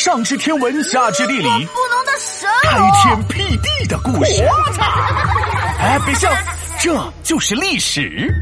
[0.00, 4.42] 上知天文，下知地理，不能的神开天辟地的故事。
[4.44, 4.82] 我 操
[5.78, 6.32] 哎，别笑，
[6.80, 8.32] 这就是历史。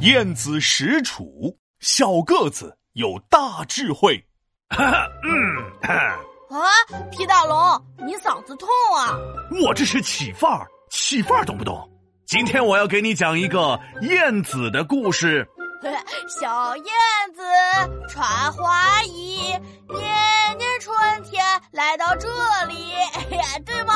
[0.00, 4.20] 晏子使楚，小个子有大智慧。
[4.76, 4.82] 嗯，
[5.86, 6.10] 啊，
[7.12, 8.68] 皮大龙，你嗓子痛
[8.98, 9.16] 啊？
[9.62, 11.88] 我这是起范儿，起范儿懂不懂？
[12.26, 15.46] 今天我要给你讲一个晏子的故事。
[16.28, 16.84] 小燕
[17.34, 17.42] 子
[18.08, 19.38] 穿花衣，
[19.88, 22.28] 年年春天来到这
[22.68, 22.92] 里，
[23.64, 23.94] 对吗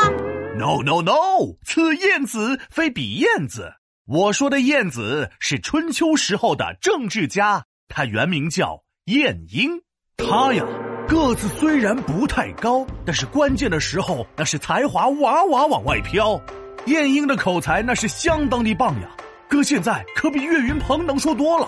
[0.57, 3.73] ？No No No，此燕子非彼燕子。
[4.07, 9.81] 我说的燕子是春秋时候的政治家，他原名叫晏婴。
[10.17, 10.65] 他呀，
[11.09, 16.41] 个子虽然不太高，但是关键的时候那是才华哇哇往外飘。
[16.87, 19.09] 晏婴的口才那是相当的棒呀，
[19.51, 21.67] 哥现在可比岳云鹏能说多了。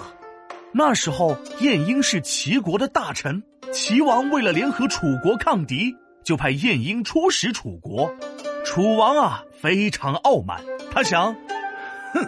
[0.70, 8.14] 那时候，晏婴是齐国的大臣，齐王为了联合楚国抗敌，就派晏婴出使楚国。
[8.64, 10.60] 楚王啊，非常傲慢，
[10.92, 11.34] 他想：
[12.14, 12.24] 哼，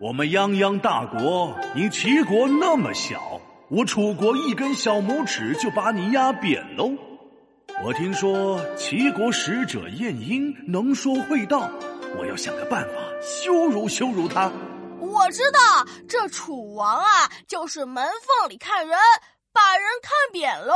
[0.00, 6.92] 我们泱泱大国，你齐国那么小，我楚国一根小拇指就把你压扁喽。
[7.84, 11.70] 我听说齐国使者晏婴能说会道，
[12.18, 14.50] 我要想个办法羞辱羞辱他。
[15.18, 15.58] 我知道，
[16.08, 18.96] 这楚王啊，就是门缝里看人，
[19.52, 20.74] 把人看扁喽。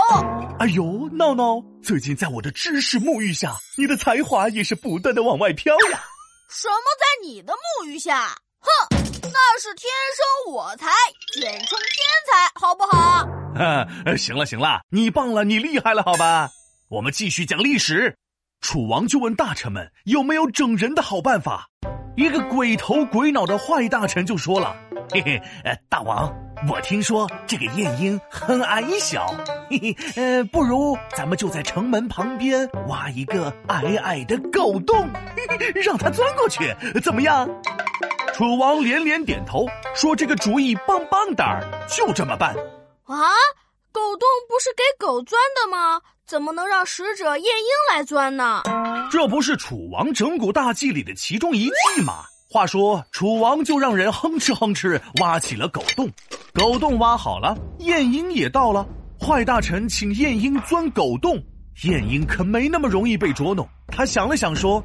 [0.59, 6.01] 哎呦，闹闹，最近在我的知识沐浴下，你的才华也是不断的往外飘呀。
[6.51, 8.37] 什么在你的沐浴下？
[8.59, 8.69] 哼，
[9.33, 10.91] 那是天生我才，
[11.33, 13.25] 简称天才，好不好？
[13.55, 16.51] 啊，行了行了，你棒了，你厉害了，好吧？
[16.89, 18.19] 我们继续讲历史。
[18.61, 21.69] 楚王就问大臣们有没有整人的好办法。
[22.15, 24.77] 一个鬼头鬼脑的坏大臣就说了
[25.13, 26.31] ：“嘿嘿，呃，大王，
[26.69, 29.27] 我听说这个晏婴很矮小，
[29.71, 37.49] 嘿嘿，呃，不如咱们就在城门旁边挖一个矮矮的狗洞，嘿嘿，让他钻过去，怎么样？”
[38.35, 42.55] 楚王连连点头，说：“这个主意棒棒哒，就这么办。”
[43.05, 43.17] 啊，
[43.91, 46.01] 狗洞不是给狗钻的吗？
[46.27, 48.63] 怎么能让使者晏婴来钻呢？
[49.13, 52.25] 这不是楚王整蛊大计里的其中一计吗？
[52.49, 56.11] 话说，楚王就让人哼哧哼哧挖起了狗洞，
[56.55, 58.89] 狗洞挖好了，晏婴也到了。
[59.21, 61.37] 坏大臣请晏婴钻狗洞，
[61.85, 63.69] 晏婴可没那么容易被捉弄。
[63.89, 64.83] 他想了想说：“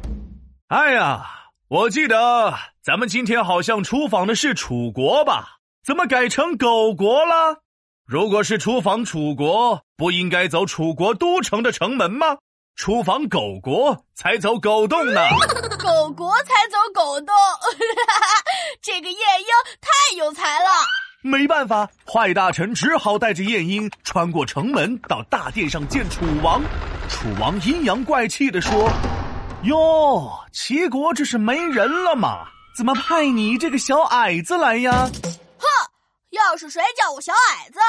[0.67, 1.25] 哎呀，
[1.69, 5.57] 我记得咱们今天好像出访的是楚国吧？
[5.85, 7.61] 怎么改成狗国了？”
[8.05, 12.37] 如果是出访楚国，不应该走楚国都城的城门吗？
[12.77, 15.19] 出访狗国才走狗洞呢。
[15.81, 17.33] 狗国才走狗洞，
[18.81, 19.47] 这个晏婴
[19.81, 20.69] 太有才了。
[21.21, 26.61] 没办法，坏大臣只好带着晏婴穿过城门，到大殿上见楚王。
[27.09, 28.87] 楚王阴阳怪气地说
[29.63, 32.45] ：“哟，齐国这是没人了吗？
[32.77, 35.09] 怎么派你这个小矮子来呀？”
[36.31, 37.79] 要是谁叫我小矮子，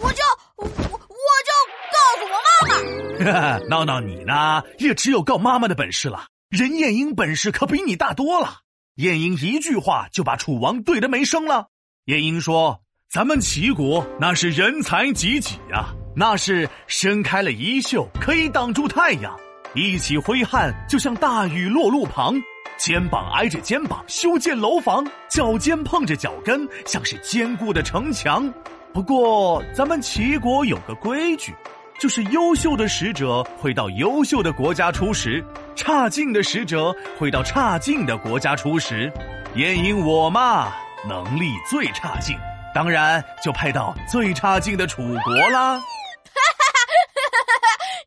[0.00, 0.22] 我就
[0.56, 1.52] 我我就
[1.92, 3.58] 告诉我妈妈。
[3.68, 4.62] 闹闹，你呢？
[4.78, 6.26] 也只有告妈妈的本事了。
[6.48, 8.60] 人晏婴本事可比你大多了。
[8.94, 11.66] 晏婴一句话就把楚王怼得没声了。
[12.04, 19.36] 晏婴说：“咱们齐国那是人才济济呀，那是伸开了衣袖可以挡住太阳，
[19.74, 22.34] 一起挥汗就像大雨落路旁。”
[22.78, 28.48] 肩膀挨着肩膀修建楼房，脚尖碰着脚跟，像是坚固的城墙。
[28.94, 31.52] 不过，咱们齐国有个规矩，
[31.98, 35.44] 就是优秀的使者会到优秀的国家出使，
[35.74, 39.12] 差劲的使者会到差劲的国家出使。
[39.56, 40.72] 晏婴我嘛，
[41.06, 42.38] 能力最差劲，
[42.72, 45.82] 当然就派到最差劲的楚国啦。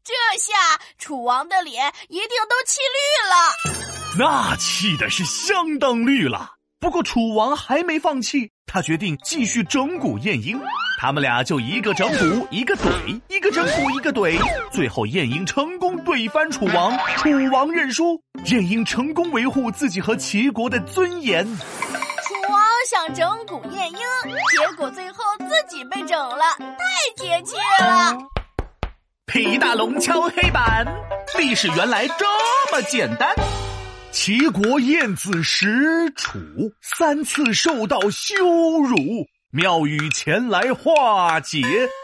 [0.03, 0.53] 这下
[0.97, 4.00] 楚王的脸一定都气绿了。
[4.19, 6.51] 那气的是相当绿了。
[6.79, 10.59] 不过楚王还没放弃，他决定继续整蛊晏婴。
[10.99, 14.37] 他们俩就一个整蛊，一个怼，一个整蛊，一个怼。
[14.71, 18.21] 最后晏婴成功怼翻楚王，楚王认输。
[18.45, 21.45] 晏婴成功维护自己和齐国的尊严。
[21.45, 28.17] 楚王想整蛊晏婴，结果最后自己被整了，太解气了。
[29.25, 30.85] 皮大龙敲黑板，
[31.37, 32.25] 历史原来这
[32.71, 33.33] 么简单。
[34.11, 36.37] 齐国晏子使楚
[36.81, 38.35] 三次受到羞
[38.81, 38.95] 辱，
[39.51, 41.61] 妙语前来化解，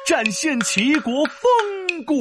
[0.07, 2.17] 展现齐国风骨。